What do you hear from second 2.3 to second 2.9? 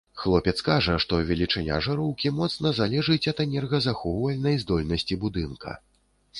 моцна